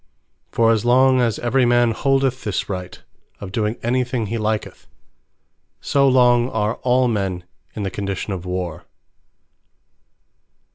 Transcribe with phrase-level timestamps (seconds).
[0.51, 2.99] For as long as every man holdeth this Right,
[3.39, 4.87] of doing any thing he liketh;
[5.79, 7.43] so long are all men
[7.75, 8.85] in the condition of Warre.